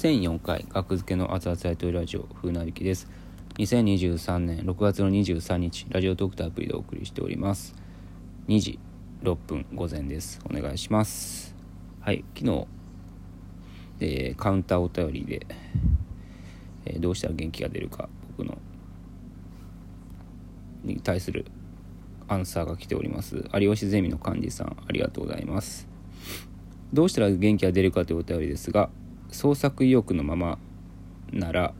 [0.00, 3.06] 1004回学付けの熱々やとりラジオ風なびきです。
[3.58, 7.74] 2023年6月の23日ラジオトークとアプリでお送りしております。
[8.48, 8.78] 2時
[9.22, 10.40] 6分午前です。
[10.50, 11.54] お願いします。
[12.00, 12.66] はい昨日、
[14.00, 15.46] えー、カウンターお便りで、
[16.86, 18.08] えー、どうしたら元気が出るか
[18.38, 18.56] 僕の
[20.82, 21.44] に対する
[22.26, 23.44] アンサーが来ております。
[23.52, 25.86] 有吉ゼミの幹事さんありがとうございます。
[26.90, 28.88] どうしたら元気が出るかというお便りですが
[29.32, 30.58] 創作意欲のまま
[31.32, 31.74] なら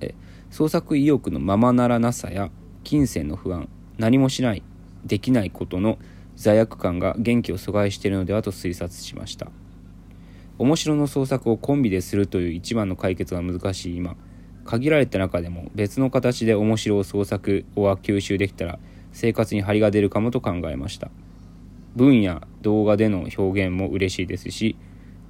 [0.00, 0.14] え
[0.50, 2.50] 創作意欲のままならなさや
[2.82, 3.68] 金銭の不安
[3.98, 4.62] 何もしない
[5.04, 5.98] できないことの
[6.36, 9.50] 罪悪感が元気を阻害しているのではと推察しました。
[10.58, 14.16] 面白の創作をコンビでするという一番の解決が難しい今
[14.64, 18.78] 限られた中でも別の形で面白を創作を吸収できたら
[19.12, 21.10] 生活に張りが出るかもと考えました。
[21.96, 24.76] 文や動画での表現も嬉しいですし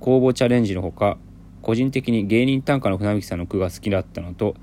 [0.00, 1.18] 公募チャレンジのほか
[1.64, 4.54] 個人的に芸人短歌の船引さんの句が好きだったのと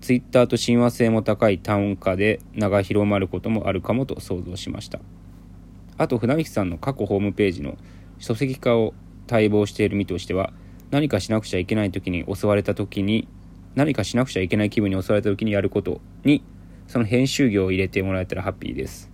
[0.00, 5.00] ツイッターと親和性も高い短歌で名が広まることもあるかもと想像しました。
[5.98, 7.76] あと船引さんの過去ホームページの
[8.18, 8.94] 書籍化を
[9.28, 10.52] 待望している身としては
[10.92, 13.26] 何かしなくちゃいけない時に襲われた時に
[13.74, 16.44] 何かしなくちゃいけない気分に襲われた時にやることに
[16.86, 19.10] その編集業を入れてもらえたらハッピーです。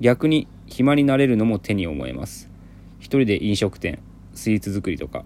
[0.00, 2.50] 逆に暇になれるのも手に思えます。
[2.98, 4.00] 一人で飲食店
[4.34, 5.24] スイーツ作りとか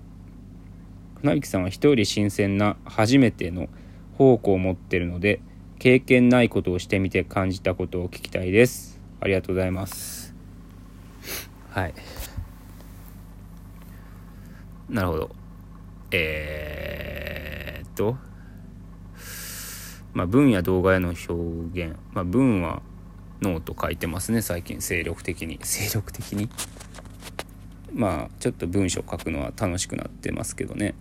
[1.22, 3.68] 船引さんは人より新鮮な初めての
[4.16, 5.40] 方向を持ってるので
[5.78, 9.00] 経験ないことをしてみて感じたことを聞きたいです。
[9.20, 10.34] ありがとうございます。
[11.70, 11.94] はい。
[14.88, 15.30] なるほど。
[16.10, 18.16] えー、っと。
[20.14, 21.96] まあ文や動画への表現。
[22.12, 22.82] まあ文は
[23.42, 24.80] ノート書いてますね最近。
[24.80, 25.58] 精力的に。
[25.62, 26.48] 精力的に？
[27.92, 30.94] まあちょっと文章書くのは楽しくなってますけどね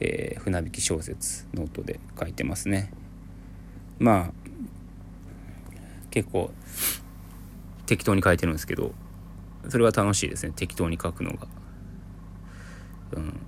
[0.00, 2.92] えー、船引き小説ノートで書いてますね。
[3.98, 4.32] まあ
[6.10, 6.50] 結構
[7.86, 8.92] 適当に書いてるんですけど
[9.68, 10.52] それは楽しいですね。
[10.54, 11.46] 適当に書くのが。
[13.12, 13.40] うん。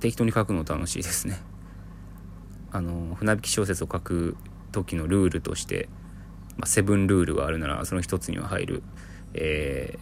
[0.00, 1.38] 適当に書くの楽しいですね。
[2.70, 4.36] あの船引き小説を書く
[4.72, 5.88] 時のルールとして
[6.56, 8.82] まあ、セブンルールがあるならその一つには入る、
[9.34, 9.98] え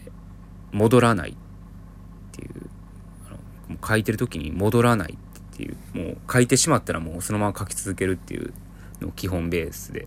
[0.72, 1.36] ー、戻らない。
[3.72, 8.52] もう書いてる時に戻らないっていうもう書いてしまったらもうそのまま書き続けるっていう
[9.00, 10.06] の基本ベースで。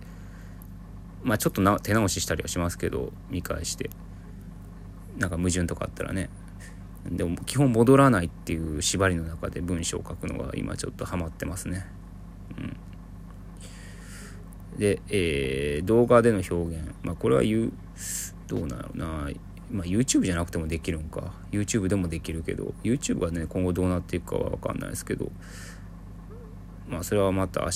[1.23, 3.89] まあちょっとな手直ししたりはしますけど見返して。
[5.17, 6.29] なんか矛盾とかあったらね。
[7.09, 11.85] でも基本戻らないっていう縛りの中で文章を書くのが今ちょっとハマってますね。
[12.57, 12.77] うん。
[14.77, 16.93] で、えー、動画での表現。
[17.03, 17.71] まあ、これは言う、
[18.47, 19.29] どうなのな。
[19.71, 21.33] まあ、YouTube じゃなくてもできるんか。
[21.51, 25.31] YouTube でもできるけど、YouTube はね、今後どうなっていくかはわかんないですけど、
[26.87, 27.71] まあ、それはまた明日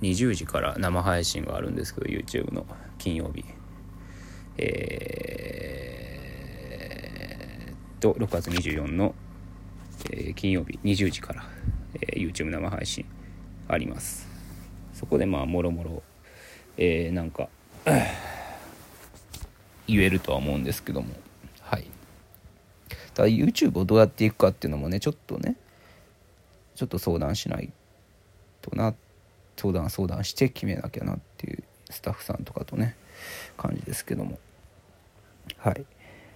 [0.00, 2.64] 20時から生配信があるんですけど、YouTube の。
[2.98, 3.44] 金曜日。
[4.56, 9.14] えー、と、6月24の、
[10.10, 10.78] えー、金曜日。
[10.84, 11.44] 20時から、
[11.94, 13.04] えー、YouTube 生配信
[13.68, 14.28] あります。
[14.92, 16.02] そこでまあ、もろもろ。
[16.76, 17.48] えー、なんか
[19.86, 21.14] 言えるとは思うんですけども。
[21.60, 21.86] はい。
[23.14, 25.56] ただ YouTube をどうやっていくかっていうのもねちょっとね
[26.74, 27.72] ちょっと相談しない
[28.60, 28.94] とな
[29.56, 32.96] 相談相談して決めなきゃなっていうスタッフさんとかとね
[33.56, 34.38] 感じですけども。
[35.58, 35.84] はい。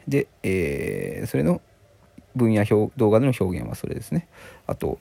[0.07, 1.61] で、えー、それの
[2.37, 4.29] 分野表動画での表現はそれですね。
[4.67, 4.99] あと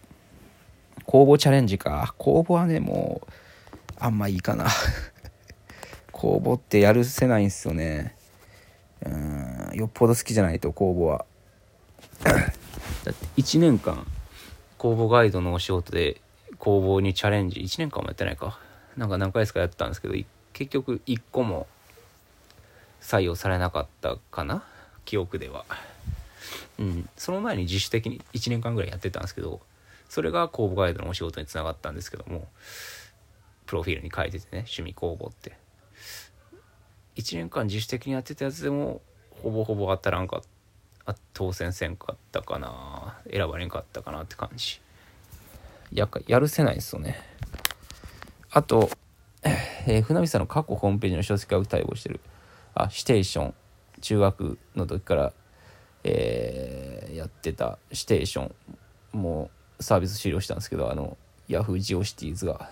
[1.05, 2.13] 公募チャレンジか。
[2.17, 3.31] 公募はねもう
[3.99, 4.67] あんまいいかな。
[6.11, 8.16] 公募ってやるせないんですよね
[9.05, 11.25] うんよっぽど好きじゃないと公募は。
[12.23, 12.35] だっ
[13.05, 14.05] て1年間
[14.77, 16.21] 公募ガイドのお仕事で
[16.57, 17.59] 公募にチャレンジ。
[17.59, 18.59] 1年間もやってないか。
[18.95, 20.15] なんか何回ですかやったんですけど
[20.53, 21.67] 結局1個も
[23.01, 24.63] 採用されなかったかな？
[25.05, 25.65] 記憶では。
[26.79, 27.09] うん。
[27.17, 29.61] その前に自主的に1年間ぐらいやってたんですけど
[30.09, 32.47] それが公募ガイドのお仕事につながったんですけども
[33.65, 35.57] プロフィールに書いててね趣味公募って。
[37.17, 39.01] 1年間自主的にやってたやつでも
[39.41, 40.47] ほぼほぼ当たらんかった
[41.33, 44.81] 当選せんかったかな選ばれんかったかなって感じ。
[45.91, 47.17] ややるせないですよね。
[48.51, 48.89] あと、
[49.43, 52.19] えー、船見さんの過去ホームページの書籍が対応してる。
[52.73, 53.53] あステーション。
[54.01, 55.33] 中学の時から、
[56.03, 58.51] えー、やってたステーショ
[59.13, 59.17] ン。
[59.17, 59.49] も
[59.79, 61.17] うサービス終了したんですけどあの
[61.47, 62.69] ヤフージオシティーズが。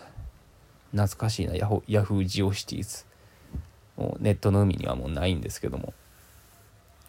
[0.92, 3.06] 懐かしいなヤホヤフージオシティーズ
[3.98, 5.94] もうネットの海にはもうないんですけども。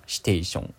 [0.06, 0.74] シテーション。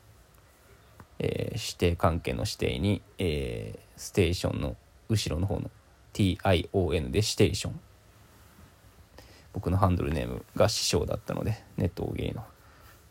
[1.19, 4.75] えー、指定関係の指定に、えー、ステーションの
[5.09, 5.71] 後ろの方の
[6.13, 7.80] TION でステーション。
[9.54, 12.44] 僕のハンドルネームが師匠だったのでネット芸の。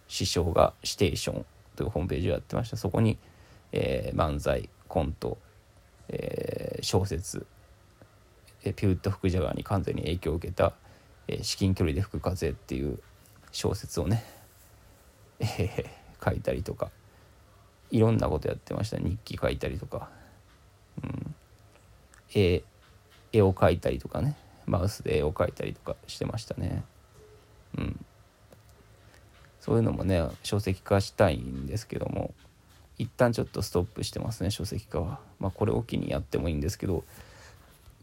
[0.09, 2.77] 師匠がステーションというホームページをやってました。
[2.77, 3.19] そこに、
[3.73, 5.37] えー、漫才コント、
[6.09, 7.45] えー、小説、
[8.63, 10.73] えー、ピューッと吹くジャガーに完全に影響を受けた
[11.29, 12.99] 「えー、至近距離で吹く風」っていう
[13.53, 14.25] 小説をね、
[15.41, 16.91] えー、書いたりとか
[17.91, 18.99] いろんなことやってました。
[18.99, 20.11] 日記書いたりとか、
[21.03, 21.35] うん、
[22.35, 22.63] 絵
[23.33, 24.37] 絵を描いたりとかね
[24.67, 26.85] マウスで絵を描いたりとかしてましたね。
[27.79, 28.05] うん。
[29.61, 32.33] そういうのもね書籍化したいんですけども
[32.99, 35.21] 一旦ちょっとストップしてますね書籍化は。
[35.39, 37.05] まあこれを機にやってもいいんですけど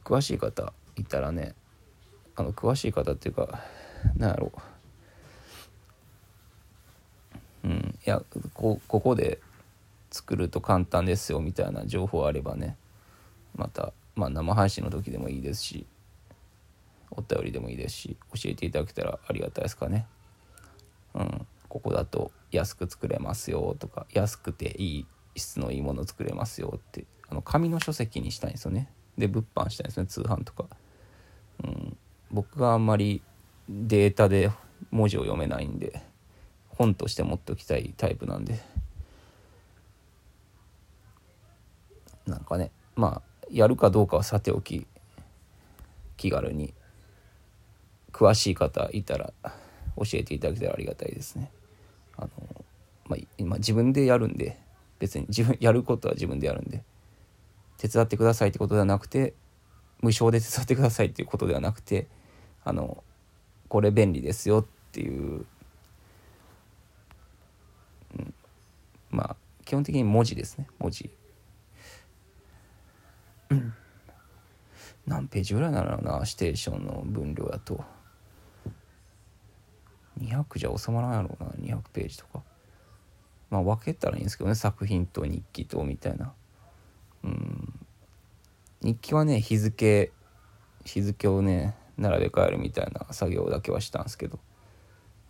[0.04, 1.56] 詳しい方いたらね
[2.36, 3.64] あの詳しい方っていうか
[4.18, 4.52] 何やろ。
[7.64, 8.22] ううんいや
[8.54, 9.40] こここで
[10.12, 12.76] 作ると簡単ですよみたいな情報あればね
[13.56, 15.86] またまあ生配信の時でもいいですし
[17.12, 20.06] お便りでもいいですし教えていただけたらありがたいですかね。
[21.14, 25.06] うんここだと安く作れますよとか安くていい
[25.36, 28.90] 質のいいもの作れますよってあの紙の書籍にしたいんですよね。
[29.18, 30.68] で物販したいんですね通販とか、
[32.34, 33.22] 僕があんまり
[33.70, 34.52] データで
[34.92, 36.02] 文字を読めないんで
[36.68, 38.60] 本として持っておきたいタイプなんで
[42.26, 44.88] なんかねまあやるかどうかはさておき
[46.18, 46.74] 気軽に
[48.12, 49.34] 詳しい方いたら
[49.98, 51.52] 教えていただけたらありがたいですね。
[52.18, 52.30] あの
[53.06, 54.58] まあ、今自分でやるんで
[55.00, 56.84] 別に自分やることは自分でやるんで
[57.78, 59.34] 手伝ってくださいってことではなくて
[60.02, 62.08] 無償で手伝ってくださいっていうことではなくて
[62.66, 63.04] あの
[63.68, 65.46] これ便利ですよっていう、
[68.18, 68.34] うん、
[69.10, 71.10] まあ基本的に文字ですね文字、
[73.50, 73.74] うん、
[75.06, 77.84] 何ページぐらいなのなステーションの分量やと。
[80.22, 82.44] 200じゃ収まらんやろうな200ページとか。
[83.50, 86.34] まあ分けたらいいんですけどね作品と日記とみたいな。
[87.24, 87.74] うん。
[88.82, 90.12] 日記はね日付
[90.86, 94.40] 日付をね並べ替えるみたいな作業だけはしたんですけど。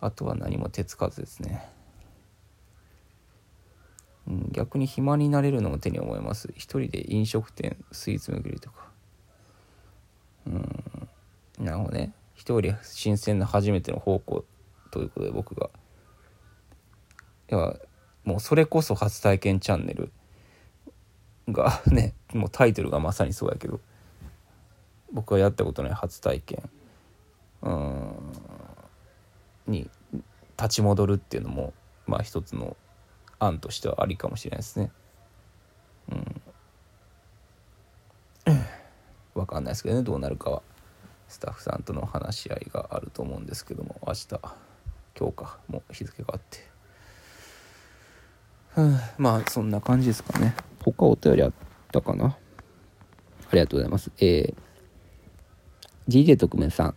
[0.04, 1.66] あとは何も手つかずですね、
[4.28, 6.52] うん、逆に暇になれるのも手に思います。
[6.56, 8.88] 一人で飲食店スイーツ巡りとか。
[10.46, 11.08] うん
[11.58, 12.12] なるほどね。
[12.34, 14.44] 一人新鮮な初めての方向
[14.90, 15.70] ということで僕が。
[17.50, 17.74] いや
[18.24, 20.12] もうそれこそ初体験チャンネル
[21.48, 23.80] がねもうタイトルがまさにそうやけど。
[25.14, 26.68] 僕がやったことない初体験。
[27.62, 28.14] うん。
[29.66, 29.88] に
[30.58, 31.72] 立ち戻るっていうのも
[32.06, 32.76] まあ一つの
[33.38, 34.90] 案としてはありかもしれないですね。
[36.10, 36.42] うん。
[39.34, 40.62] わかんないですけどねどうなるかは。
[41.26, 44.28] スタッフさんとの話し合いがあると思うんですけども明日。
[45.18, 46.58] 今日かもう日付があって、
[49.16, 50.56] まあそんな感じですかね。
[50.82, 51.52] 他お便りあっ
[51.92, 52.26] たかな？
[52.26, 52.36] あ
[53.52, 54.10] りがとうございます。
[54.18, 54.54] えー、
[56.08, 56.94] DJ 特命さん。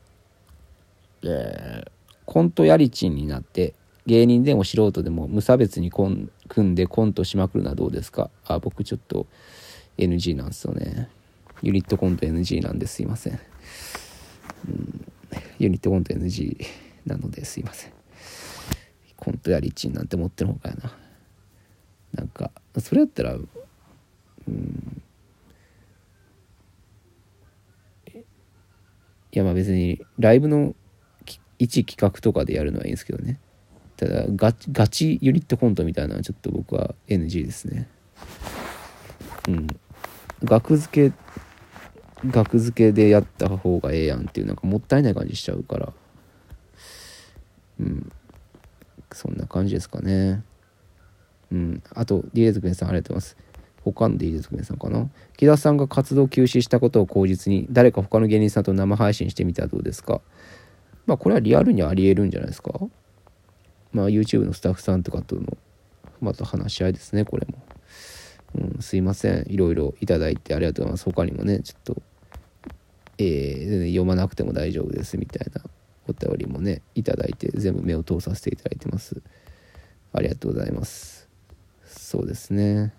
[1.24, 1.90] えー、
[2.26, 3.74] コントやりちんになって
[4.06, 8.30] 芸人でも素人でも無差別にコン組んでコントしまくるのはどうですか？
[8.46, 9.26] あ僕ちょっと
[9.98, 11.10] NG なんですよね。
[11.64, 13.40] ユニットコント NG なんですいません、
[14.70, 15.06] うん、
[15.58, 16.56] ユニットコント NG
[17.08, 17.92] なのですいません。
[19.16, 20.96] コントやりちんなんて持ってるほかやな。
[22.14, 23.42] なんかそれやったらう
[24.52, 25.02] ん
[29.27, 30.76] いやまあ別にライブの
[31.60, 33.40] 一企画とかでやるのはいいんですけどね
[33.96, 37.90] ただガチガチユニットコントみたいなのはちょっと僕は NG ですね
[39.48, 39.68] うん
[40.44, 41.16] 額付け
[42.28, 45.94] 額付けでやった方がええやんっていうなんかもったいない感じしちゃうから
[47.80, 48.12] うん
[49.12, 50.44] そんな感じですかね。
[51.52, 51.84] うん。
[51.94, 53.47] あと、ディレーズクメさんありがとうございます。
[53.92, 55.10] 他のディレーズクメさんかな？
[55.36, 60.22] 木田さんが活動休止したことを口実に、誰か他の芸人さんと生配信してみたらどうですか？
[61.06, 62.72] まあ、これはリアルにありえるんじゃないですか？
[63.94, 65.58] まあ、YouTube のスタッフさんとかとの、
[66.22, 67.58] また話し合いですね、これも。
[68.56, 69.46] うん、すいません。
[69.48, 71.06] いろいろいただいてありがとうございます。
[71.06, 72.02] 他にもね、ちょっと、
[73.20, 75.64] えー、読まなくても大丈夫ですみたいな
[76.08, 79.24] お便りもねいただいて全部目を通させていただいてます
[80.14, 81.28] ありがとうございます
[81.84, 82.94] そうですね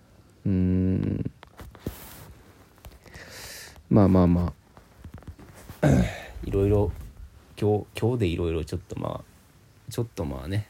[3.91, 4.53] まあまあま
[5.83, 5.87] あ。
[6.45, 6.91] いろいろ
[7.61, 10.67] 今日今日でいろいろちょっとまあちょっとまあね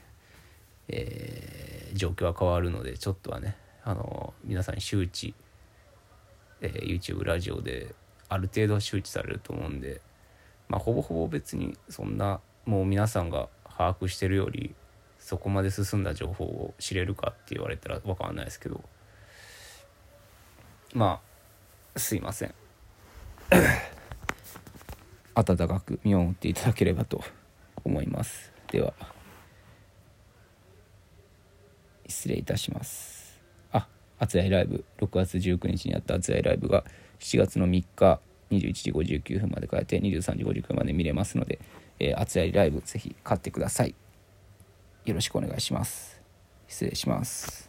[0.88, 5.34] えー、状況は変わるのでちょっとはねあの皆さん周知、
[6.60, 7.94] えー、YouTube ラジオで
[8.28, 10.00] ある程度は周知されると思うんで
[10.68, 14.74] まあほぼほぼ別にそんなもう皆さんが把握してるより
[15.18, 18.82] そこまで進んだ情報を知れるかって言われたら分かんないですけど
[20.94, 21.20] ま
[21.94, 22.54] あすいません。
[25.34, 27.22] 温かく見守っていただければと
[27.84, 28.52] 思います。
[28.70, 28.92] では
[32.06, 33.40] 失礼いたします。
[33.72, 33.86] あ
[34.18, 36.84] 熱いライブ6月19日にやった熱いライブが
[37.20, 41.58] 7月の3日21時59分まで変えて23時59分まで見れますので、
[41.98, 43.94] えー、熱いライブぜひ買ってください。
[45.04, 46.20] よろしくお願いします。
[46.66, 47.67] 失礼します。